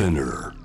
[0.00, 0.59] Spinner.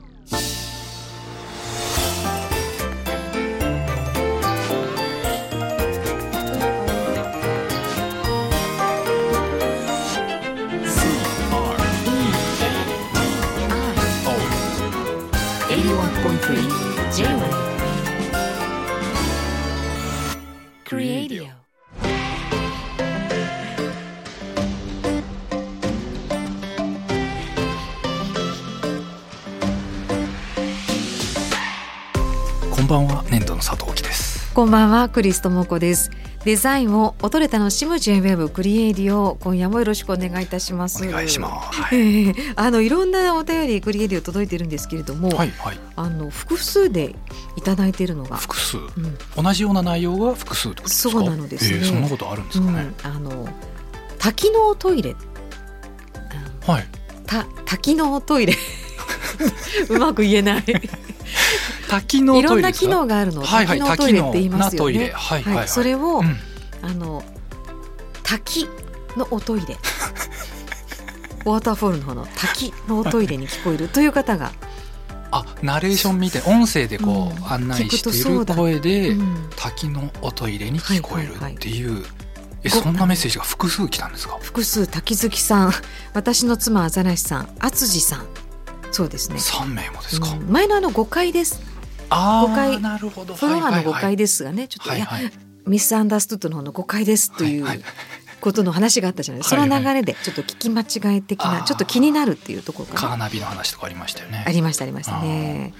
[34.65, 36.09] こんばんはクリストモコです。
[36.43, 41.07] デザインを音で楽しむ J-Wave クリエイディオ今夜もよろしくお願いいたします。
[41.07, 41.81] お願いします。
[41.83, 41.97] はえ。
[41.99, 45.79] い、ーあのいろんなお便りクリエイディオ届いてるんですけれども、はいはい。
[45.95, 47.15] あの複数で
[47.57, 48.37] いただいているのが。
[48.37, 48.77] 複数。
[48.77, 49.43] うん。
[49.43, 51.13] 同じような内容が複数とですか？
[51.13, 51.77] そうなのですね。
[51.77, 53.47] えーそんなことあるんですかね、うん、あの
[54.17, 55.15] 多機能トイレ。
[56.65, 56.87] はい。
[57.27, 58.55] た多機能トイレ。
[59.89, 60.63] うまく言えない
[61.89, 63.41] 多機能いろんな機能があるの。
[63.41, 65.11] をはいはい多機能トイレって言いますよね。
[65.13, 65.67] はいはいはい。
[65.67, 66.37] それを、うん
[66.81, 67.23] あの
[68.23, 68.67] 滝
[69.15, 69.77] のおトイレ。
[71.45, 74.51] ウォーターフォールの方の滝のおトイレに聞こえるという方が、
[75.31, 77.51] あナレーションみたい音声でこう、うん。
[77.51, 82.03] 案内している声で、うん滝のおトイレに聞こえるっていう、
[82.63, 84.37] えごそんなメッセージが複数来たんですか？
[84.41, 85.73] 複数滝月さん。
[86.13, 88.25] 私の妻アザラシさん敦司さん。
[88.91, 90.47] そうですね、三名もですか、うん。
[90.49, 91.59] 前のあの5階です
[92.09, 92.81] ああ誤解。
[92.81, 93.35] なるほど。
[93.35, 95.07] フロアの5階でですがねちょっと、はいや
[95.65, 97.65] ミスアンダーストゥッドの方の5階ですという、
[98.39, 100.81] ことの話があったじゃないですか、その流れでちょっと聞き間
[101.13, 102.99] 違い的なちょっと気になるっていうところかな。
[103.01, 104.43] カーナビの話とかありましたよね。
[104.47, 105.73] ありましたありましたね。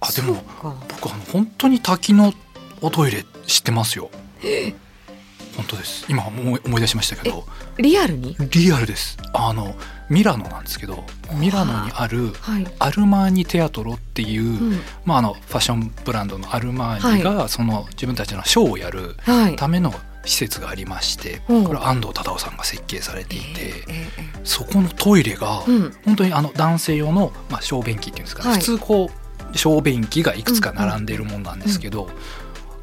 [0.00, 0.34] あでも
[0.88, 2.34] 僕あの本当に滝の
[2.82, 4.10] おトイレ知ってますよ。
[5.56, 6.04] 本当です。
[6.10, 7.46] 今思い思い出しましたけど。
[7.78, 8.36] リアルに？
[8.50, 9.16] リアルです。
[9.32, 9.74] あの
[10.12, 14.80] ミラノなんですけどミラノにあるはい、アルマーニテアトロっていう、うん。
[15.06, 19.56] まあ、あのファッションブランドのアルマーニがその自分たちのショーをやるはい。
[19.56, 23.72] ための施設がありましてうんこれ安藤忠雄さんが設計されていて
[24.44, 28.58] そこのトイレが本当にあの男性用の、まあ、小便器っていうんですかね、はい。
[28.58, 29.10] 普通こ
[29.54, 32.08] う小便器がいくつか並んでいるもんなんですけど、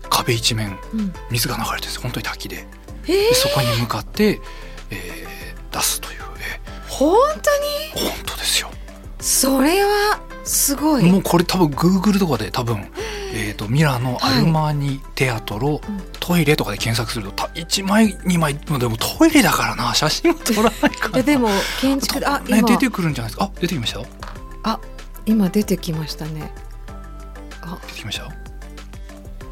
[0.09, 1.13] 壁一面うん。
[1.31, 2.68] 水が流れてるんです本当に滝で。
[3.06, 4.39] えでー、そこに向かって、
[4.91, 5.29] えー
[5.72, 6.28] 出すという、え
[6.99, 8.09] 本当に？
[8.09, 8.69] ー本当ですよ。
[9.19, 11.03] それはすごい。
[11.09, 12.91] もうこれ多分グーグルとかで多分、
[13.33, 19.95] えー、とミラノアルマーニテアトロ、うんトイレとかで検索するとた1枚2枚でもトイレだからな。
[19.95, 21.49] 写真は撮らないかないやでも
[21.81, 22.67] 建築あね、今。
[22.69, 23.45] 出てくるんじゃないですか？
[23.45, 24.01] あ出てきました？
[24.63, 24.79] あ
[25.25, 26.51] 今出てきましたね。
[27.61, 27.79] あ。
[27.88, 28.48] 出てきました？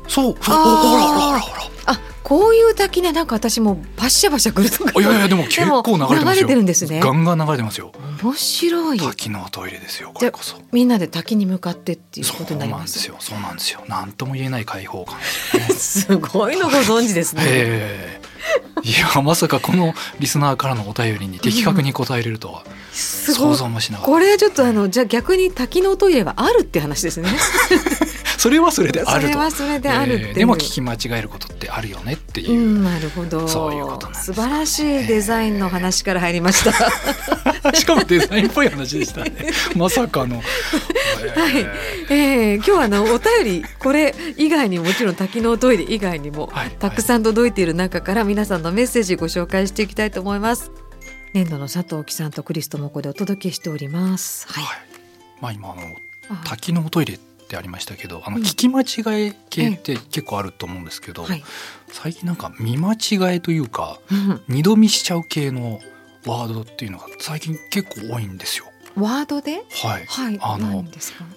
[0.07, 1.61] そうそうほらほらほらほら。
[1.85, 4.99] あこういう滝ねなんか私もバッシャバシャくるとか。
[4.99, 6.41] いやいやでも結構流れてますよ。
[6.41, 6.99] 流れてるんですね。
[6.99, 7.93] ガンガン流れてますよ。
[8.21, 8.99] 面白い。
[8.99, 10.57] 滝のトイレですよこれこそ。
[10.71, 13.81] みんなで滝に向かってっていうそうことになりなんですますよそうなんですよ。
[13.87, 15.17] なんとも言えない開放感
[15.67, 17.43] で すごいのご存知ですね。
[17.45, 18.27] ええ。
[18.83, 22.63] いやまさかこのリスナーからのお便りに的確に答えれるとは。
[22.93, 23.55] 想。
[23.55, 27.29] 像もしなかった、これはちょっとあのじゃあ逆に滝のトイレはあるって話ですね。
[28.37, 30.19] それはそれであそるとれはそれである。
[30.27, 33.47] ええでも聞き間違えることってあるよねっていうう、んなるほど。
[33.47, 37.73] そういうことなんです素晴らしいデザインの話から入りました。
[37.73, 41.65] しかもデザインっぽい話でしたね まさかの、 はい
[42.09, 50.71] えええー、今日はあのお便りこれ以外にもちろん多機能トイレ以外にも、はいたくさん届いている中から皆さんのメッセージご紹介していきたいと思います。
[51.33, 54.47] 年度の佐藤貴さんとクリストもこでお届けしております。
[54.47, 54.63] はい。
[54.63, 54.77] はい
[55.39, 55.95] まあ今あの
[56.29, 58.43] あ滝のトイレってありましたけどあのうん。
[58.43, 61.43] 聞き間違い系って結構あると思うんですけど、はい。
[61.87, 64.41] 最近なんか見間違いというかうん。
[64.49, 65.79] 二度見しちゃう系の
[66.25, 68.65] ワードっていうのが最近結構多いんですよ。
[68.95, 71.23] ワードで、はい、はい、あの何ですか？
[71.23, 71.31] なん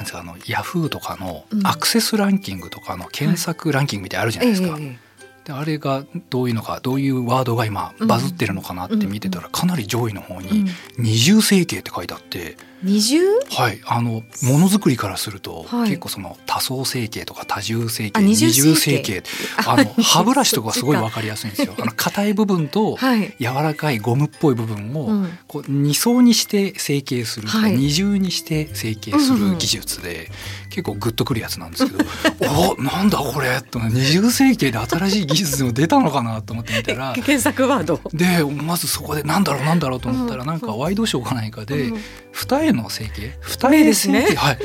[0.00, 1.66] ですかあのヤフーとかのうん。
[1.66, 4.76] アクセスランキングとかの検索ランキングみたいあるじゃないですか。
[4.80, 4.98] え
[5.44, 8.08] であれがどういうのかどういうワードが今うん。
[8.08, 10.64] バズってるのかなって見てたらかなり上位の方えに
[10.98, 13.20] 二重整形って書いてあって、二重？
[13.50, 14.10] はい、あの
[14.42, 19.22] ものづくりからすると、はい結構その多層整形とか多重整あ形二二重整形
[19.66, 21.74] ああの歯ブラシとかすごいわかりやすいんですよ。
[21.80, 23.34] あの硬い部分とはい。
[23.40, 25.26] 柔らかいゴムっぽい部分を、
[25.68, 30.30] 二層にして成形するはい二重にして成形する技術で、
[30.70, 32.04] 結構グッとくるやつなんですけど
[32.78, 33.60] おなんだこれ？
[33.62, 38.00] と二重成形で新しい技術でも出たのかなと思って見たら検索ワード。
[38.12, 42.00] でまずそこでなんだろうなんだろうと思ったら、うんなんかワイドショーか何かで、うん
[42.36, 43.32] 二重の整形？
[43.40, 44.58] 二目重ですね整形、はい。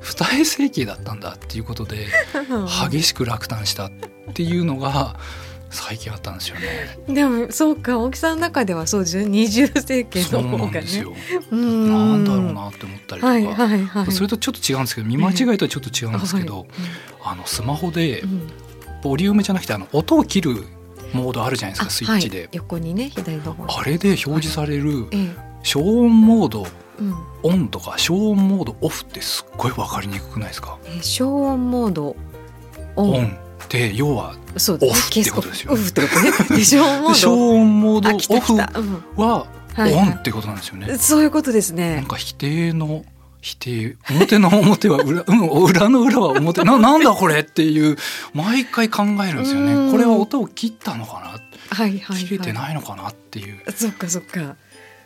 [0.00, 2.06] 二重整形だったんだっていうことで
[2.90, 3.92] 激しく落胆したっ
[4.34, 5.16] ていうのが
[5.70, 6.98] 最近あったんですよね。
[7.08, 9.28] でもそうか大木さんの中ではそうですよね。
[9.30, 10.80] 二重整形そうなの方がね。
[10.80, 11.12] んですよ。
[11.50, 11.92] うん。
[11.92, 16.66] なんだろうなって思ったりとか、はいはいはいそれとちょっと違うんですけど見間違いとはちょっと違うんですけど、はい
[17.24, 18.50] あのスマホでうん。
[19.02, 20.64] ボリュームじゃなくてあの音を切る
[21.12, 23.74] モードあるじゃないですかスイッチで、はい、横にね左の方に。
[23.76, 25.36] あれで表示されるええ。
[25.62, 26.83] 消音モードうん
[27.42, 32.16] オンとか消音モードオフってすっごい分かりにくくないですか、えー消音モード
[32.96, 33.38] オン。
[33.64, 34.98] って要はそうですね。
[34.98, 36.56] オフってことですよオフってことね。
[36.58, 37.32] で消音モード。
[37.54, 43.04] 音モードオフははいオンってことなんですよね、そういうことですなんねか否定の
[43.40, 47.96] 否定表の表は裏, うん、裏の裏は表ななんだこれっていう
[48.32, 49.86] 毎回考えるんですようん。
[49.86, 51.40] ねこれは音を切ったのかな？
[51.76, 53.60] はいはい、はい、切れてないのかなっていう。
[53.74, 54.54] そっかそっか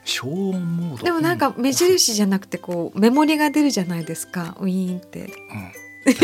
[0.08, 1.04] 消音モード。
[1.04, 4.56] でもなんか目印じゃなくてこうメモリが出るじゃないですか。
[4.60, 5.20] ウィーンって。
[5.20, 5.30] うん。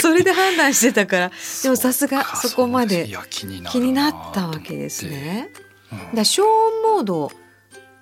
[0.00, 1.32] それで判断してたから。
[1.62, 5.50] でもさすがかそこまで気になったわけですね。
[5.92, 6.16] うん。
[6.16, 7.30] だ消音モード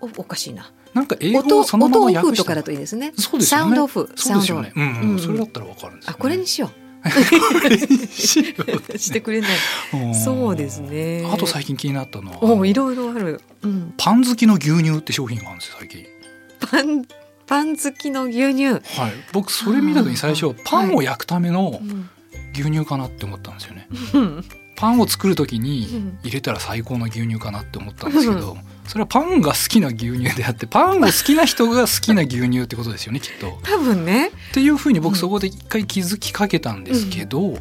[0.01, 0.71] おおかしいな。
[0.95, 3.13] なんか英語音をそのまま音オフとかだといいですね。
[3.17, 3.65] そうですよね。
[3.65, 4.09] サウンドオフ。
[4.17, 4.73] サウンドオフ。
[4.77, 4.83] う
[5.15, 5.19] ん。
[5.19, 6.17] それだったらわかるんですよね。
[6.19, 6.86] あこれにしよう
[8.11, 9.51] してくれない。
[9.95, 10.15] うん。
[10.15, 11.29] そうですね。
[11.33, 12.43] あと最近気になったのは。
[12.43, 16.07] おいろいろある、うん、パン好きの牛乳って商品があるんですよ最近。
[16.61, 17.05] パン
[17.47, 18.83] パン好きの牛乳、はい。
[19.33, 22.09] 僕それ見た時に最初パンを焼くためのうん。
[22.53, 23.87] 牛乳かなって思ったんですよね。
[24.15, 24.45] うん。
[24.77, 26.19] パンを作る時うにん。
[26.23, 28.57] 入れたら最高の牛乳かなって思ったんですけど
[28.87, 33.59] それはパンが好きな牛乳であってパンを好きな人が好きな牛乳ってことですよねきっと。
[33.63, 37.59] 多分ね、っていうふうにうん僕そこで一回気づきかけたんですけど、うん、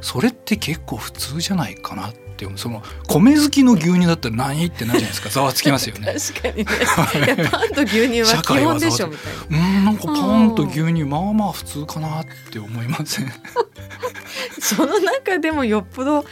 [0.00, 2.22] それって結構普通じゃないかなって
[2.56, 5.28] その米好きの牛乳だったら何ってなるじゃないですか。
[5.30, 6.14] ざわつきますよね。
[6.18, 6.64] 確かにね。
[7.36, 9.08] いやパンと牛乳は基本でしょ。
[9.08, 13.32] みたいなうんなんかパンと牛乳まあまあ普通かなって思いません。
[14.60, 16.24] その中でもよっぽど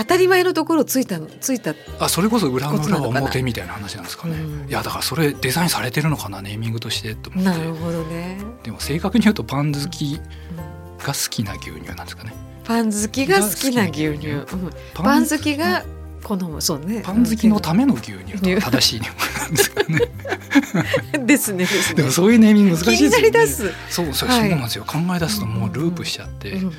[0.00, 1.74] 当たり前のところついたついた。
[1.98, 4.68] あそれこそ裏の裏表みたいな話なんですかね、うん。
[4.68, 6.42] いやだからそれデザインされてるのかな？
[6.42, 7.50] ネーミングとしてと思って。
[7.50, 10.20] なるほどね、でも正確に言うとパン好き
[10.50, 10.54] う
[10.96, 12.32] んが好きな牛乳なんですかね。
[12.64, 14.46] パン好きが好きな牛乳、
[14.94, 15.56] パン好き。
[15.56, 15.84] が
[16.22, 21.18] 好むそうねパン好きのための牛乳正しいネーミングなんですかね。
[21.18, 21.96] め ですねですね。
[21.96, 23.74] でもそういうネーミング難しいですよね。
[23.88, 24.84] そうそう、はいそうなんですよ。
[24.84, 26.72] 考え出すともうループしちゃって、うん。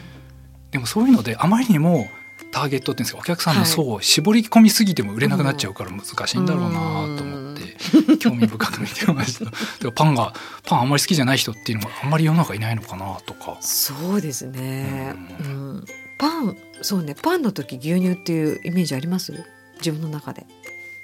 [0.70, 2.08] でもそういうのであまりにも
[2.52, 6.70] ターゲットっていうんですかお客さんの層を絞り込みすぎても売れなくなっちゃうから難しいんだろうな
[7.18, 9.46] と思って興味深く見てました。
[9.80, 10.34] でもパンが
[10.66, 13.58] パンあんまり好きじゃない人っていうのがあんまり世の中いないのかなとか。
[13.62, 15.86] そうですね、ううん、
[16.18, 17.16] パンそうね。
[17.22, 19.34] パンの時牛乳っていうイメージあります？
[19.78, 20.46] 自分の中で。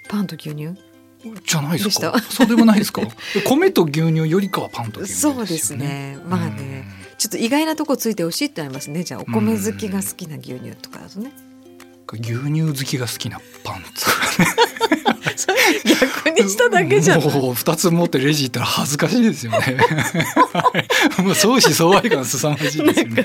[0.09, 0.75] パンと牛乳？
[1.45, 2.11] じゃないですか。
[2.11, 3.01] でそうでもないですか？
[3.47, 5.33] 米と牛乳よりかはパンと牛乳ね。
[5.33, 6.17] そうですね。
[6.27, 6.85] まあね
[7.17, 9.03] ちょっと意外なとこついてほしいってありますね。
[9.03, 11.31] じゃあお米好きが好きな牛乳とかだとね。
[11.41, 11.47] うん
[12.15, 14.47] 牛乳好きが好きなパンとかね。
[15.35, 19.57] それ逆にしただけじゃないもう二つ持ってレジ行ったら恥ずかしいですよね。
[19.59, 20.71] は
[21.19, 23.23] いもう相思相愛感凄まじいですよね。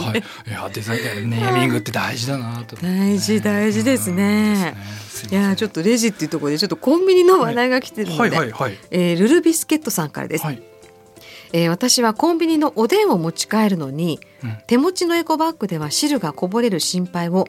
[0.00, 4.74] はい、いやデザインネーミングって大事だなと、大事大事ですね。
[5.30, 8.30] いやーちょっととレジっていうところでちょっとコンビニの話題が来てるので、はい。
[8.30, 8.78] はいはい。
[8.90, 10.62] えールルビスケットさんからです、はい、
[11.56, 14.56] えー私はコンビニのおでんを持ち帰るのにうん。
[14.66, 17.46] 手持ちのエコバッグでは汁がこぼれる心配を、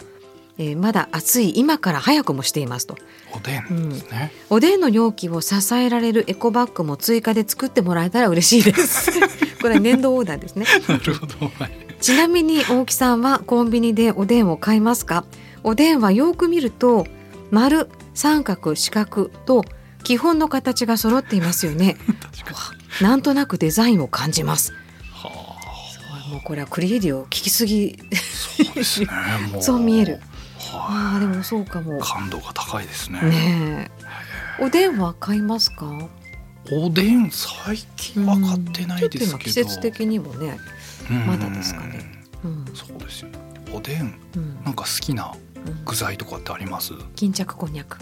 [0.60, 2.96] えーまだ暑い今から早くもしていますと。
[3.36, 9.12] おでんですね、おでんの容器を支えられるエコバッグも追加で作ってもらえたら嬉しいです。
[9.62, 10.65] これは年度オーダーですね。
[10.88, 11.38] なるほど。
[11.60, 15.25] はいちなみに大木さんはコンビニでおでんを買いますか？
[15.63, 17.08] おでんはよく見ると
[17.50, 19.63] 丸三角四角と
[20.05, 21.97] 基本の形が揃っていますよね。
[23.01, 24.71] なんとなくデザインを感じます。
[25.12, 25.29] は
[26.31, 27.97] もうこれはクリエリを聞きすぎ。
[28.13, 28.15] あ
[28.63, 29.07] そうですね
[29.59, 30.21] そう見える。
[30.71, 31.97] はあーでもそうかも。
[31.97, 33.21] い感度が高いですね。
[33.21, 33.89] ね
[34.59, 34.63] え。
[34.63, 35.85] おでんは買いますか？
[36.71, 40.57] おでん最近は買ってないですけど、うんちょっと今季節的にもね
[41.09, 41.25] うん。
[41.27, 42.24] まだですかね。
[42.43, 43.29] うん、そうですよ。
[43.29, 43.39] ね
[43.74, 44.63] おでんうん。
[44.63, 45.31] なんか好きな
[45.65, 45.83] うん。
[45.85, 46.93] 具材とかってあります？
[47.15, 47.97] 巾着こんにゃく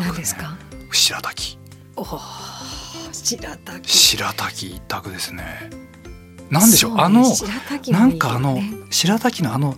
[0.00, 0.56] 何ですか？
[0.92, 1.58] 白滝。
[1.96, 2.04] お
[3.12, 3.88] 白滝。
[3.90, 5.70] 白滝一択ですね。
[6.50, 7.28] なんでしょう、ね、あの、ね、
[7.90, 8.58] なんかあの
[8.90, 9.76] 白滝のあの、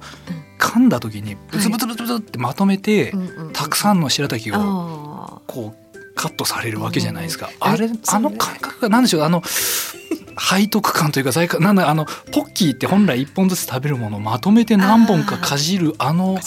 [0.59, 9.23] 噛んだ時にブツブツブツブツってまとめて、はい、たくさんの白滝をこうカットされるわけじゃないですか、うん、あれ、あの感覚が何でしょう？
[9.23, 16.39] あの背徳感というかなんだあのポッキーって本来1本ずつ食べるものをまとめて何本かかじるあの。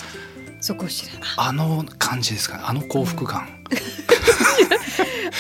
[0.65, 1.21] そこ知らない。
[1.37, 2.63] あの感じですかね。
[2.65, 3.47] あの幸福感、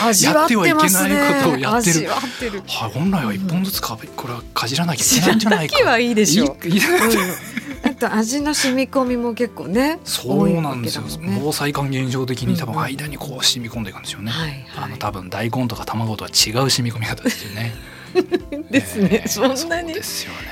[0.07, 1.15] 味わってますね。
[1.15, 1.95] やってはいけないことをやってる。
[1.95, 2.61] 味わってる。
[2.67, 5.89] はい、本来は一本ずつかべこれはかじらなきゃいけないんじゃないか。
[5.89, 6.13] はいい。
[6.13, 7.89] でしょうん。
[7.89, 14.63] あと味の染み込みも結構ねそうなんですよ、ね防災還現象的に多分間にこう染み込んでいくんですよね、はいはい。
[14.75, 17.73] あの多分大根とか卵とは違う染み込み方ですよね。
[18.69, 19.93] ですね、えーそんなに。
[19.93, 20.01] ね。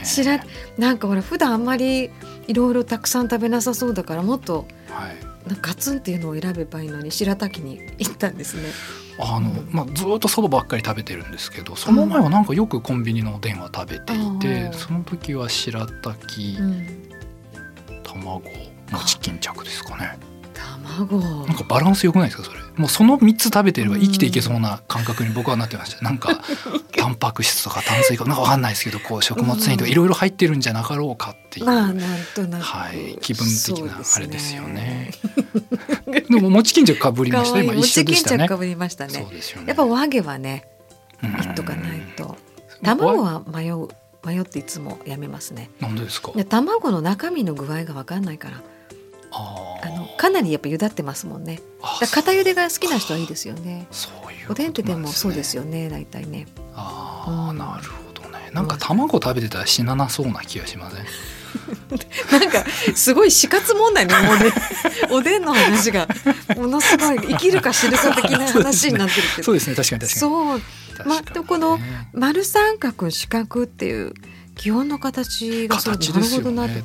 [0.04, 0.44] 知ら
[0.80, 2.10] なんかほら普段あんまり
[2.48, 5.34] いろいろたくさん食べなさそうだからもっとはい。
[5.50, 8.64] なガツンっていうのを選べばいいのに白滝に行ったんですね。
[9.20, 16.88] あのうんまあ、ずっとそばばっかり食べてるんですけどその前はなんかよくコンビニのおでんは食べていて、うんその時は白滝、うん、
[18.04, 20.18] 卵もち巾着ですかね。
[20.54, 21.20] 卵。
[21.20, 26.42] なんかバランス良くないですかそれもうその3つ食べてれば生きていけそうな感覚に僕はなってましたなんか
[26.98, 35.12] タンパク質とか炭水化なんかわかんないですけどこう食物繊維とかいろいろ入ってるんじゃなかろうかっていう、まあなんとなく、はい、気分的なあれですよね。
[36.30, 38.58] でももち巾着かぶりました今一緒でしたねか。
[38.58, 39.30] ぶりましたそうね。
[39.32, 39.68] ですよね。
[39.68, 40.66] やっぱお揚げはね
[41.22, 42.38] うんいっとかないと。
[42.82, 43.88] 卵は迷う
[44.26, 45.70] 迷っていつもやめますね。
[45.80, 46.32] なんでですか？
[46.36, 48.62] で卵の中身の具合が分かんないから
[49.36, 51.60] あのかなりやっぱ茹だってますもんね。
[51.82, 53.88] あだ片茹でが好きな人はいいですよね。
[54.50, 55.64] おでんってでもそうですよ。
[55.64, 56.48] よね大体ね。
[56.76, 58.52] ああ、うんなるほどね。
[58.54, 61.06] なんか卵食べてたら死ななそうな気がしません？
[62.32, 64.52] なんかすごい死活問題ねもうね
[65.12, 66.08] おでんの話が
[66.58, 70.20] ものすごい生きるか死ぬか的な話になってるけど そうですね確かに確かに。
[70.20, 70.62] そう
[71.06, 71.80] まあでこの
[72.14, 74.14] 丸三角四角っていう
[74.56, 76.84] 基本の形がそうなるほどなってね。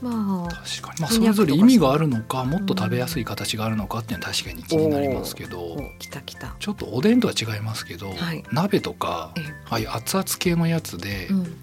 [0.00, 1.00] まあ確かに。
[1.00, 5.60] まあそれぞれ意味があるのか、もっと食べやすい形があるのかっていうのは確かに気になりますけど。
[5.60, 11.56] お来た来た、ちょっとおでんとは違いますけど、はい鍋とかええああいう熱々系のやつで、うん、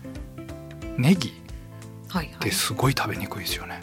[0.97, 1.33] ネギ
[2.09, 3.79] はいはいってすごい食べにくいですよね。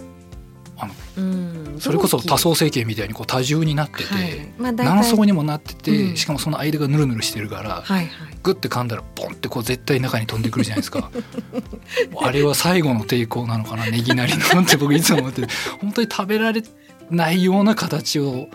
[0.77, 1.77] あのうん。
[1.79, 4.53] それこそ多層同成形みたいにこう多重になってて、期はい。
[4.59, 6.17] まあ何層にもなってて、うん。
[6.17, 8.37] しかもその間がヌルヌルしてるから、はいはい。
[8.43, 11.11] グッて噛んだらポンってこう絶対中に飛んでくるじゃないですか。
[12.21, 15.49] あれは最後の抵抗なのかなネギなりのって僕いつも思ってて
[15.81, 16.63] 本当に食べられ
[17.11, 18.49] ないような形を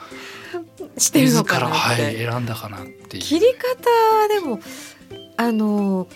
[0.98, 3.24] してる自のからなっはいて、選んだかなっていう。
[3.24, 4.60] 切り方でも
[5.38, 6.08] あの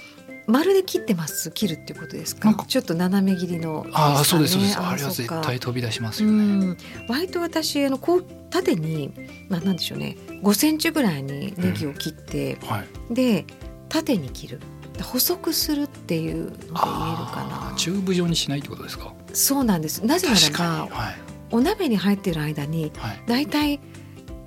[0.52, 2.54] 丸で切ってます切るっていうことですか？
[2.68, 3.88] ちょっと斜め切りの。
[3.94, 4.80] ああそうですそうねです。
[4.80, 6.66] あれは絶対飛び出しますうよね。
[6.68, 6.78] ん。
[7.08, 9.14] 割と私あのこう縦に
[9.50, 10.18] まあなんでしょうね。
[10.44, 13.46] 5センチぐらいにネギを切って、はい、で
[13.90, 14.60] 縦に切る。
[15.02, 17.74] 細くするっていうので言えるかな。
[17.78, 19.14] チューブ状にしないってことですか？
[19.34, 20.06] そうなんです。
[20.06, 21.16] なぜならに、ばはい。
[21.52, 23.24] お鍋に入ってる間にはい。
[23.26, 23.80] だいたい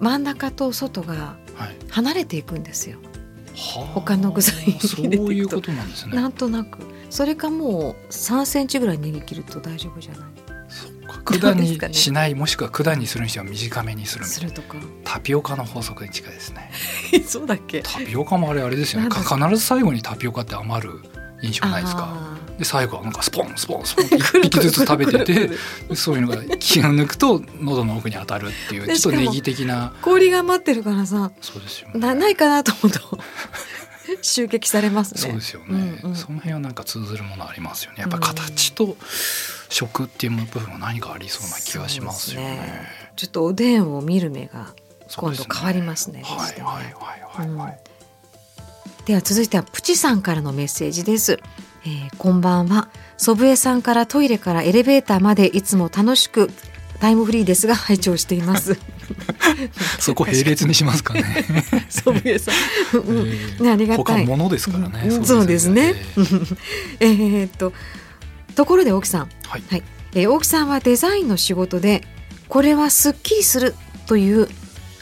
[0.00, 1.76] 真ん中と外がはい。
[1.90, 2.99] 離れていくんですよ。
[2.99, 3.13] はあ
[3.54, 6.14] 他の具材にそう入れていくということなんですね。
[6.16, 6.78] なんとなく
[7.11, 10.20] それかもう3センチぐらいネギ切ると大丈夫じゃない？
[10.68, 10.92] そっ
[11.25, 16.70] か管にしないもしくは管にするにしては短めにするみたいなするとかタピオカの法則に近いですね。
[17.26, 17.82] そうだっけ？
[17.82, 19.08] タピオカもあれあれですよね。
[19.11, 21.00] 必ず最後にタピオカって余る
[21.42, 22.33] 印象ないですか？
[22.54, 25.50] あで最後はなんかスポンスポンスポンってー 一匹ずつ食べてて
[25.94, 29.92] そういうのが気が抜くと喉の奥に当たるっていうでちょっとネギ的な。
[30.02, 32.00] 氷が待ってるからさそうですよね。
[32.00, 33.18] なないかなと思うと
[34.23, 35.20] 襲撃されますね。
[35.20, 36.16] そうですよね、うんうん。
[36.16, 38.00] その辺はなんか通ずるものありますよね。
[38.00, 38.96] やっぱ形と
[39.68, 42.49] 食っていう部分は何かありそうな気がしますよね。
[42.56, 42.88] ね。
[43.16, 44.75] ちょっとおでんを見る目が
[45.16, 46.23] 今度変わりますね。
[46.25, 47.49] はいですねはいはいはい。
[47.49, 47.80] はい、
[49.06, 51.40] では続いてはプチさんからのメッセージです、
[51.86, 52.88] えーこんばんは。
[53.16, 56.50] 祖父江さんからトイレからエレベーターまでいつも楽しく
[57.00, 58.78] タイムフリーですが拝聴しています。
[60.00, 61.44] そこ並列にしますかね。
[61.90, 62.52] 祖父江さ
[62.94, 63.28] ん、うん。
[63.28, 64.26] えーねありがた他い。
[64.26, 65.24] ものですからね、うん。
[65.26, 65.94] そうですね。
[67.00, 67.40] えー。
[67.40, 67.72] えーっと
[68.54, 69.62] ところで沖さん、はい。
[70.14, 72.02] えー大木さんはデザインの仕事で
[72.48, 73.74] これはすっきりする
[74.06, 74.48] という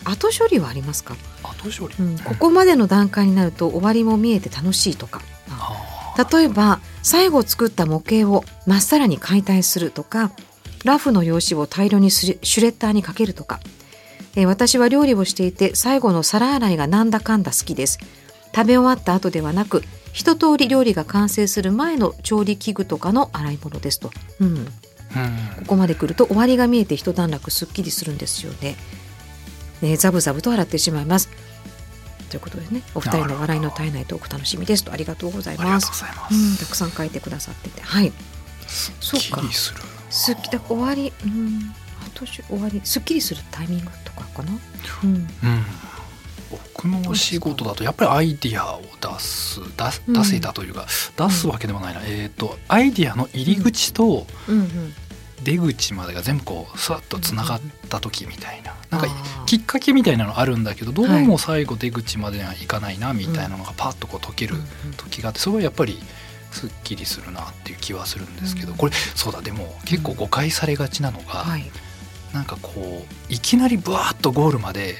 [0.05, 5.21] 後処理はありますか、後処理、うん、ここまでの段階になると終わりも見えて楽しいとか。
[5.49, 10.31] あー例えば最後作った模型をまっさらに解体するとか
[10.85, 13.61] ラフの用紙を大量にシュレッダーにかけるとか、
[14.35, 17.99] えー私は料理をしていて最後の皿洗いがなんだかんだ好きです。
[18.55, 24.65] 食べ終わった後ではなく一通り料理が完成する前の調理器具とかの洗い物ですと、うん、うん。
[24.65, 24.67] こ
[25.69, 28.77] こまで来ると終わりが見えて一段落すっきりするんですよね。
[29.81, 31.31] ねザブザブと洗ってしまいます。
[32.33, 34.85] ということでね、お二人の笑いの絶えないトーク楽しみです。
[34.85, 36.01] とありがとうございます。
[36.01, 38.11] たくさん書いてくださってて、はい。
[39.01, 41.75] そうすっかきりするすっきり終わり、うん、
[42.07, 42.81] 後し終わり。
[42.85, 44.53] すっきりするタイミングとかかな？
[45.05, 45.29] うん、うん。
[46.75, 49.61] 僕のお仕事だとやっぱりアイディアを出す
[50.07, 50.87] 出出せたというか、
[51.19, 54.95] 出すわけでもないな、えっ、とアイディアの入り口とうん、うん。
[55.43, 59.09] 出口までが全部こうスワッとつながった時みたいな、なんか
[59.47, 64.57] きっかけみたいなのあるんだけどどうはいも最後出口までにはいかないなみたいなのがパッとこう解ける
[64.97, 65.99] 時があってそれはやっぱり
[66.51, 68.77] すっきりするなっていう気はするんですけど、うん。
[68.77, 71.71] これそうだでも結構誤解されがちなのが、はい。
[72.33, 74.97] なんかこういきなりブワーッとゴールまで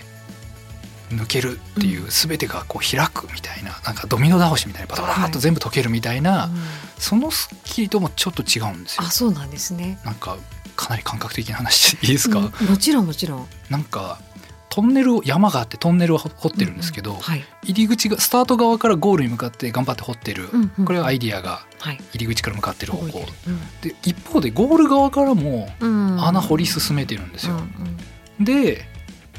[1.13, 6.53] 抜けるっていうう全てがこう開くみたいななんかドミノ倒しみたいにバタバタっと全部解けるみたいな、うん。
[6.99, 9.03] そのスッキリともちょっと違うんですよ。
[9.05, 9.11] あ。
[9.11, 9.99] そうなんですね。
[10.05, 10.37] なんか
[10.77, 12.67] かなり感覚的な話でいいですか、うん。
[12.67, 13.47] もちろんもちろん。
[13.71, 14.19] なんか
[14.71, 17.21] トンネルを山があってトンネルを掘ってるんですけど、
[17.63, 20.49] 入り口がスタート側からゴールに向かって頑張って掘ってる、
[20.87, 22.01] これはアイディアがはい。
[22.15, 23.27] 入り口から向かってる方向。
[23.83, 26.25] で一方でゴール側からもうん。
[26.25, 27.61] 穴掘り進めてるんですよ、
[28.41, 28.89] で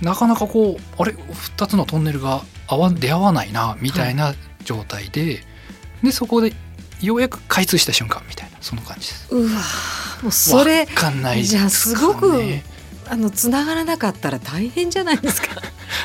[0.03, 4.33] なかなかこうあれ2つのトンネルが合わ出会わないなみたいな
[4.65, 5.39] 状態で、
[6.03, 6.53] でそこで
[7.01, 9.27] ようやく開通した瞬間みたいなその感じです。
[9.33, 9.49] うわ
[10.21, 12.41] もうそれわかんないじゃあすごく
[13.09, 15.47] あの繋がらなかったら大変じゃないですか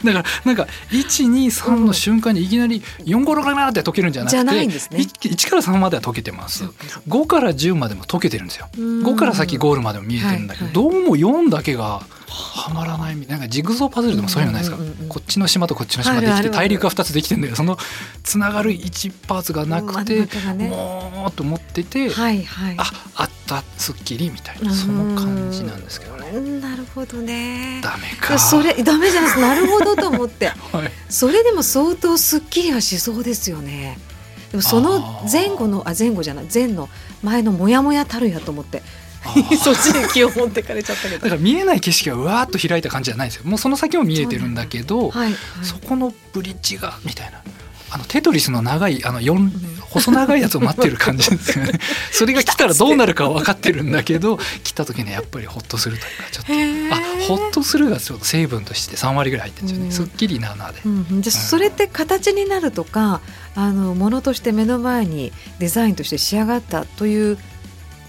[0.04, 4.98] だからなんか123の瞬間にいきなり4ゴロゴロって解けるんじゃなくてじゃないんですね。
[4.98, 6.64] 1, から3までは解けてます。
[7.08, 7.38] 5か。
[7.40, 8.68] ら10までも解けてるんですよ。
[8.74, 14.78] 5から先ゴールまでも見えてるんだけど、はいどうも4だけがはまらないみたいななんかジグゾーパズルでもそういうのないですか、
[15.08, 17.78] こっちの島とこっちの島できて大陸が2つできてるんだけどその
[18.22, 22.74] つながる1パーツがなくて、もうと思ってて、はいはい。
[22.78, 22.84] あ
[23.16, 26.28] あったすっきりみたいなその感じなんですけどね。
[26.34, 27.80] うんなるほどね。
[27.82, 28.38] ダメか。
[28.38, 30.52] それダメじゃないですなるほどと思って。
[30.72, 30.92] はい。
[31.08, 33.98] それでも相当すっきりはしそうですよね。
[34.52, 36.88] でもその前後のあ前後じゃない前の
[37.22, 38.82] 前のモヤモヤたるやと思って。
[39.60, 41.22] そっちに気を持ってかれちゃったけど。
[41.22, 43.44] だから見えない景色がうわーっと開いた感じじゃないんですよ。
[43.46, 47.42] もうその先も見えてるんだけどはい、はい、そこのブリッジがみたいな。
[47.90, 49.50] あのテトリスの長いあの四
[49.90, 51.72] 細長いやつを待ってる感じですよね。
[52.12, 56.06] それが来たらどうなるかは分かってるんだけど来た時にやっぱりホッとすると。
[56.06, 56.52] いうかちょっと
[56.94, 60.10] あホッとするがちょっと成分として3割ぐらい入ってるんですよね、うん。
[60.10, 63.20] すっきり7で、うんうん、じゃあそれって形になるとか
[63.54, 67.38] あのものとして目の前にデザインとして仕上がったという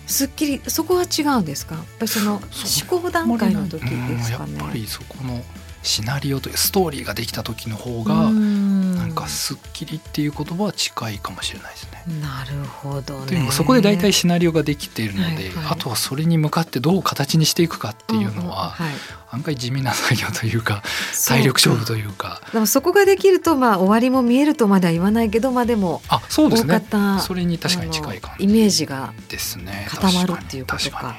[0.08, 1.76] すっきりそこは違うんですか？
[1.76, 4.58] やっぱりその思考段階の時うんですかね。
[4.58, 5.44] やっぱりそこの
[5.84, 12.04] シナリオというストーリーができた時の方が、うんなんかすっきりっていう言葉は近いかもしれないですね。
[12.22, 15.66] なるほどといそこで大体シナリオができているので、はいはい。
[15.72, 18.96] あとはそれに向かってどう形にしていくかっていうのは、うんうんはい。
[19.32, 20.82] 案外地味な作業というか
[21.28, 22.42] 体力勝負というか。
[22.52, 31.16] でもそこができるとまあ終わりも見えるとまでは言わないけどまあでもあそうです大ね方それに確かに近い感じイメージがですね固まるっていうことか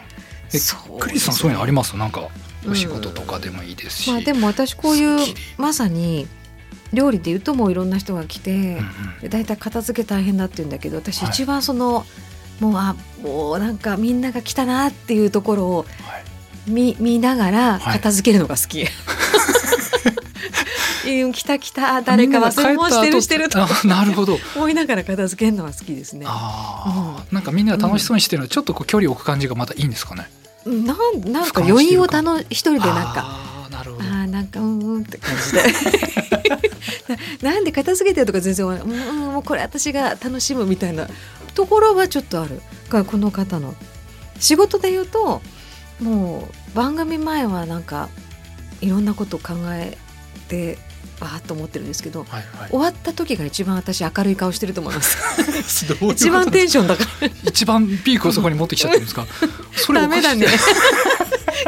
[0.53, 1.97] えそうクリスさんそういうのありまます？
[1.97, 2.29] なんか
[2.69, 6.27] お仕事とかでもいいですし、まあでも私こういうまさに
[6.93, 8.79] 料理で言うともういろんな人が来て、
[9.29, 11.31] 大体片付け大変だって言うんだけど私はい。
[11.31, 12.05] 一番その、
[12.61, 16.25] もうあもうなんかみんなが来たなっていうところをはい。
[16.71, 17.93] 見見ながらはい。
[17.95, 18.85] 片付けるのが好き。
[21.07, 23.59] うん来た来た誰か忘れ物してるしてると。
[23.87, 24.39] なるほど。
[24.55, 26.27] 思いながら片付けるのは好きですね。
[26.29, 30.31] あー、なんかみんなが楽しそうにしてるのはちょっとこう距離を置く感じがまたいいんですかね。
[30.67, 30.85] うん。
[30.85, 33.60] なんなんか余韻をたの一人でなんか
[34.01, 35.63] あーなんかうんうんって感じで。
[37.43, 41.09] ななんで片付けてるとか全然思わないうんうんもうこれ私が楽しむみたいな
[41.55, 42.61] ところはちょっとある。
[42.89, 43.75] がこの方の
[44.41, 45.43] 仕事で言うと
[46.01, 48.09] もう番組前はなんか
[48.81, 49.97] いろんなことを考え
[50.49, 50.77] て
[51.21, 52.71] わーっと思ってるんですけどはいはい。
[52.71, 55.19] 終わった時が一番私明るい顔してると思います。
[56.13, 59.27] 一番テンション高い一番ピークをそこに持ってきちゃってるんですか？
[59.77, 60.47] それダメだね。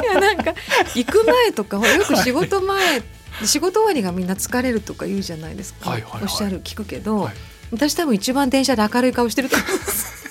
[0.01, 0.55] いやなんか
[0.95, 3.03] 行く前とかはよく仕事前、
[3.45, 6.23] 仕事終わりがみんな疲れるとか言うじゃないですか、はいはいはい。
[6.25, 7.35] おっしゃる聞くけど、はい。
[7.71, 10.23] 私多分一番電車で明るい顔してると思います。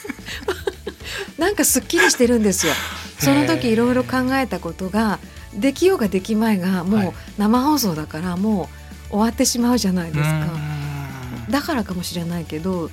[1.37, 2.73] なんかすっきりしてるんですよ。
[3.19, 5.19] その時いろいろ考えたことが
[5.53, 7.07] できようができまいがもはい。
[7.07, 8.69] う生放送だからも
[9.09, 10.47] う終わってしまうじゃないですか、
[11.49, 12.89] だからかもしれないけど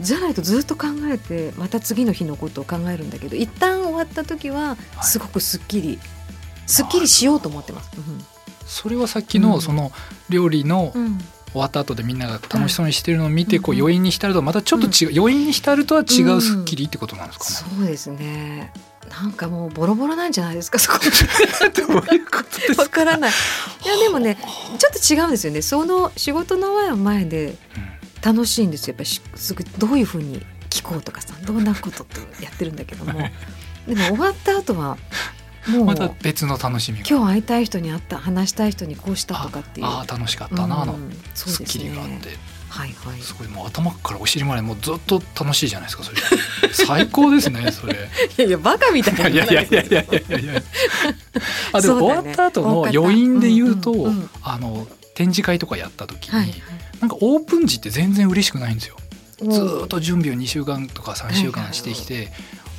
[0.00, 5.04] じゃないとずっと考えてまた次の日のことを考えるんだけど一旦終わった時ははい。
[5.04, 5.98] すごくすっきり、
[6.66, 7.90] すっきりしようと思ってます。
[8.66, 9.92] それはさっきうんのその
[10.28, 11.04] 料理のうん。
[11.04, 11.18] うん
[11.50, 16.06] 終わった後でみんなが楽しそうにしてるのを見てうんこう余韻に浸るとまたちょっと違う余韻に浸るとは違う
[16.42, 18.70] スッキリってことなんですかそうですね。
[19.08, 20.98] なんかもうボロボロなんじゃないですかそこ。
[20.98, 21.10] ね。
[21.74, 22.82] どういうことですか？
[22.82, 23.30] わからない。
[23.30, 24.36] いやでもね
[24.78, 25.62] ちょっと違うんですよね。
[25.62, 27.56] その仕事の前は前で
[28.22, 28.92] 楽しいんですよ。
[28.92, 33.18] やっぱりしすぐどういうふうに聞こうとかさどんなこととやってるんだけども。
[33.18, 33.26] は
[33.88, 34.98] いでも終わった後は
[35.68, 37.04] もう、また別の楽しみが。
[37.08, 39.86] 今日会いたい人に会った話したい人にこうしたとかっていう。
[39.86, 42.28] ああ楽しかったなあのうんそうスッキですねリがあって。
[42.68, 43.20] はいはい。
[43.20, 46.18] すごいもう頭からお尻までもうずっと楽しいじゃないですかそれ。
[46.72, 47.94] 最高ですねそれ。
[48.38, 50.52] いやいやバカみたいないやいやいやいやいやいや。
[50.52, 50.62] いや
[51.72, 54.30] あでも終わった後の余韻で言うと、うんうんうん。
[54.42, 54.86] あの
[55.18, 56.54] 展示会とかやった時に、はいはい。
[57.00, 58.96] なんかオープン時って全然嬉しくないんですよ。
[59.40, 62.28] ずーっと準備を2週間とか3週間してきて、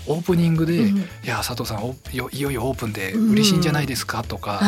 [0.07, 4.61] オープニングで「うんいや佐藤さんいよいよオープンで嬉しいんじゃないですか」とか、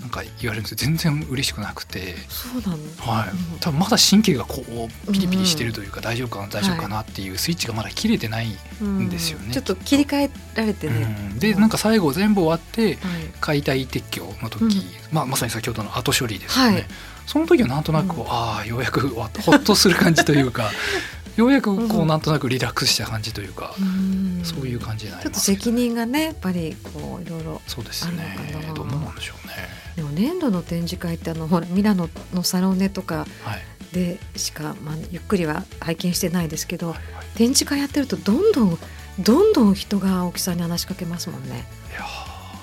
[0.00, 0.76] なんか言われるんですよ。
[0.78, 2.14] 全然嬉しくなくて。
[2.28, 3.30] そうなのはい。
[3.30, 3.58] うん。
[3.58, 4.62] 多分まだ神経がこ
[5.08, 9.52] うピリピリしてるというか、大丈夫かな大丈夫かなっていうスイッチがまだ切れてない、うんですよね。
[9.52, 11.38] ちょっと切り替えられてうね、ん。
[11.38, 12.96] でなんか最後全部終わってはい。
[13.40, 14.72] 解体撤去の時、うん。
[15.10, 16.86] まあ、まさに先ほどの後処理ですよね、はい。
[17.26, 19.42] その時はなんとなくああようやく終わった。
[19.42, 20.70] ほっとする感じというか
[21.38, 24.40] ようやくこううんなんとなくリラックスした感じというか、うん。
[24.44, 28.36] そういう感じになちょっとりますけど責任がねやっぱりこういろいろそうですね。
[28.36, 28.74] あるのかな。
[28.74, 29.54] どうなんでしょうね。
[29.94, 33.94] でも粘土の展示会ってあのミラノのサロンネとかはい。
[33.94, 37.26] でしか、まあ、ゆっくりは拝見してないですけどはいはい。
[37.36, 38.78] 展示会やってるとどんどん
[39.20, 41.66] どんどん人が青木さんに話しかけますもんね。
[41.92, 42.00] いや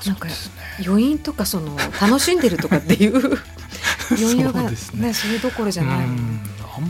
[0.01, 0.85] ーなんかそうですね。
[0.85, 3.15] 余韻とかその楽しんでるとかっていう
[4.11, 5.13] 余裕がねね。
[5.13, 6.07] それどころじゃない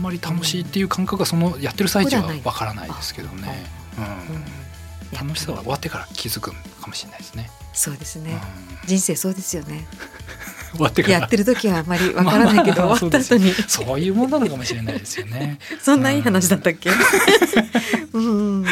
[0.06, 3.66] まり楽しいっていう感覚がそのやってる最中はわからないですけどね、
[3.98, 5.18] うん。
[5.26, 8.32] 楽しさは終わってから気づくかもしれないですね、そうですね。
[8.32, 8.88] うん。
[8.88, 9.86] 人生そうですよね。
[10.72, 11.18] 終わってから。
[11.20, 13.52] やってる時はあまりわからないけど まあまあ終わった後に。
[13.68, 15.58] そういうもんなのかもしれないですよね。
[15.82, 16.90] そんないい話だったっけ？
[18.12, 18.62] うん。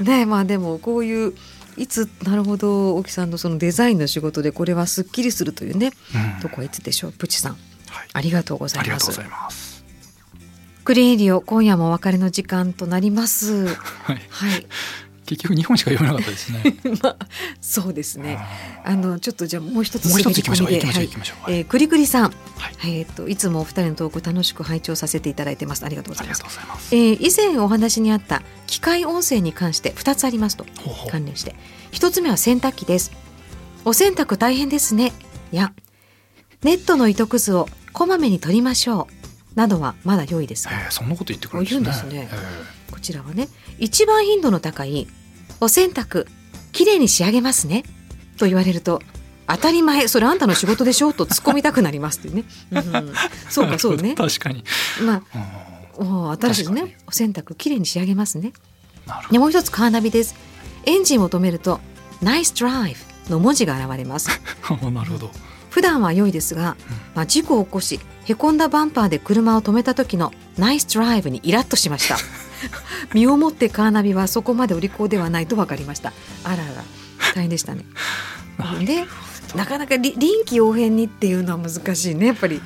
[0.00, 1.34] ねまあでもこういう
[1.76, 6.40] いつなるほど沖さんのそのデザインの仕事でこれはすっきりするというねうん。
[6.40, 7.12] とこはいつでしょう。
[7.12, 7.52] プチさん。
[7.90, 9.73] はい、ありがとうございます
[10.84, 13.68] クリエイディオ今夜もお別れの時間となります。
[13.68, 14.66] はい、はい。
[15.24, 16.76] 結局日本しか読めなかったですね。
[17.02, 17.26] まあ
[17.58, 18.36] そうですね。
[18.84, 20.70] ああのちょっとじゃあもう一つーもう一つ行きましょう。
[20.70, 21.00] 行きましょう。
[21.00, 21.44] はい行きましょう。
[21.44, 21.54] はい。
[21.54, 22.34] えー、くりくりさん、はい。
[22.82, 25.86] えー、といつもお二人のトーク楽しく拝聴させていただいてます。
[25.86, 26.42] ありがとうございます。
[26.42, 26.94] とうございます。
[26.94, 30.66] えー以前お話にあった機械音声に関して2つありますと。
[30.82, 31.10] ほうほう。
[31.10, 31.54] 関連して。
[31.92, 33.10] 1つ目は洗濯機です。
[33.86, 35.14] お洗濯大変ですね。
[35.50, 35.72] や。
[36.62, 39.23] ネットの糸くずをこまめに取りましょう
[39.54, 40.68] などはまだ良いです。
[40.68, 42.12] がえー、そんなこと言ってくるんですね。
[42.12, 42.28] ね。
[42.32, 45.06] えこちらはね一番頻度の高い
[45.60, 46.26] お洗濯
[46.72, 47.84] きれいに仕上げますね。
[48.36, 49.00] と言われると
[49.46, 51.08] 当たり前それあんたの仕事でしょ？
[51.10, 53.12] うと突っ込みたくなりますというね、うん、
[53.48, 54.14] そうかそうね。
[54.16, 54.64] 確かに。
[55.02, 55.40] まうん。
[55.40, 58.52] あお新しいねお洗濯きれいに仕上げますね。
[59.30, 60.34] でもう一つカーナビです。
[60.86, 61.80] エンジンを止めると
[62.20, 62.96] 「ナイスドライ
[63.28, 64.28] ブ」の文字が現れます。
[64.82, 64.90] ど。
[64.90, 65.30] なるほど。
[65.74, 66.76] 普段は良いですが、
[67.16, 72.16] まあ、事故を起こしへこんだバンパーで車を止めた時のナイスドライブにイラッとしました。
[73.12, 76.12] 身をもってカーナビはそこまでお利口ではないと分かりました。
[76.44, 76.64] あらら
[77.34, 77.86] 大変でしたね。
[78.86, 79.04] で
[79.56, 82.62] なかなかり臨機応変にっていうのは難しいねやっぱり。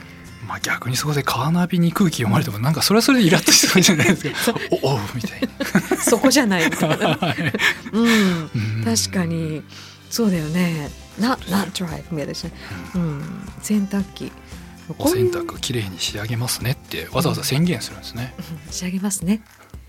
[0.47, 4.61] まあ逆にそこでカーナビに空気読まれてもなんかそれはそれでイラッとしそうじゃないですか。
[4.83, 5.49] おおうみたい
[5.99, 7.07] そこじゃないみたいな、な。
[7.15, 7.53] はい。
[7.93, 8.85] うん、うん。
[8.85, 9.63] 確かに
[10.11, 10.91] そうだよね。
[11.19, 12.53] ななドライブみたいですね
[12.95, 13.23] うん。
[13.63, 14.33] 洗濯機。
[14.99, 18.35] お洗濯きれいに仕上げますねってわざわざ宣言するんですね。
[18.67, 18.73] うん。
[18.73, 19.41] 仕上げますね。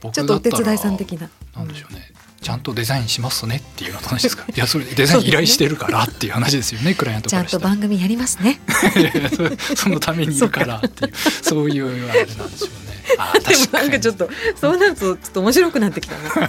[0.01, 1.29] 僕ちょっとお手伝いさん的な。
[1.55, 2.11] なんでしょうね。
[2.41, 4.45] ちゃんとデザインしますねっていう話ですか？
[4.53, 6.93] いやそれデザイン依頼してるからっていう話ですよね。
[6.95, 7.59] クライアントちゃんと。
[7.59, 8.59] 番組やりますね。
[9.75, 11.13] そそのためにいるからっていう。
[11.43, 12.69] そういうあれなんでしょうね。
[13.17, 14.29] あ確かになんかちょっと
[14.59, 16.47] そうなるとちょっと面白くなってきたな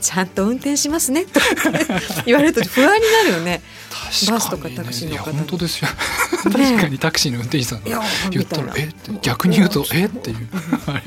[0.00, 1.46] ちゃんと運転しますねとか
[2.24, 3.62] 言われると不安になるよね。
[3.90, 4.32] 確かにね。
[4.32, 5.88] バスとかタクシーの方本当ですよ。
[6.50, 8.84] ね確かにタクシーの運転手さんが言ったらえ？
[8.84, 10.06] って逆に言うとえ？
[10.06, 10.48] っていう。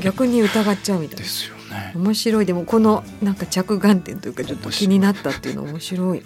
[0.02, 1.24] 逆に疑っちゃうみたいな。
[1.24, 1.94] ですよね。
[1.96, 2.46] 面白い。
[2.46, 6.24] でもこのなんか着眼点というかちょっと気になったっていうの面白い、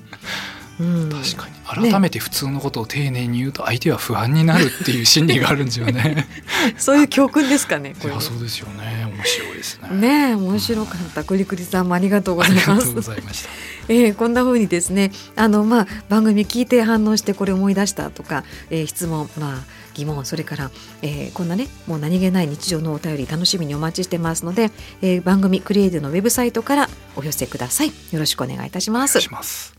[0.80, 1.92] うん、確かに。
[1.92, 6.28] 改めて普通のことを丁寧に言うと相手は不安になるっていう心理があるんですよね。
[6.78, 9.90] そういう教訓ですかねいこれやそうですよね面白いですね。
[9.90, 13.48] ねえ面白かったくりくりさんもありがとうごあざいます。
[13.90, 29.74] えーこんな風にですねあの、まあ、番組聞いて反応してこれ思い出したとか、えー質問、まあ、疑問それから、えーこんなねもう何気ない日常のお便り楽しみにお待ちしてますので、えー番組クリエイティブのウェブサイトからお寄せくださいよろしくお願いいたしますします。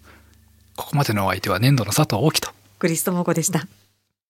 [0.77, 2.51] ここまでのお相手は粘土の佐藤大樹と。
[2.79, 3.67] クリストモコでした